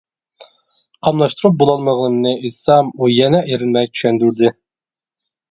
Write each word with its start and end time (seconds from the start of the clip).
قاملاشتۇرۇپ 1.07 1.59
بولالمىغىنىمنى 1.59 2.33
ئېيتسام 2.39 2.91
ئۇ 2.97 3.11
يەنە 3.17 3.43
ئېرىنمەي 3.51 3.93
چۈشەندۈردى. 3.93 4.53